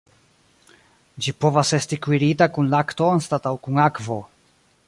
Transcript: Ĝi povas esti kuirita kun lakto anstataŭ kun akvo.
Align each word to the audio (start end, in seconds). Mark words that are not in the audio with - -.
Ĝi 1.25 1.33
povas 1.45 1.75
esti 1.79 2.01
kuirita 2.07 2.49
kun 2.57 2.73
lakto 2.75 3.13
anstataŭ 3.19 3.57
kun 3.69 3.83
akvo. 3.89 4.23